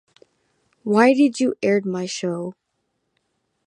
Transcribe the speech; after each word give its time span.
Why 0.81 1.13
did 1.13 1.39
you 1.39 1.53
aired 1.61 1.85
my 1.85 2.07
show? 2.07 2.55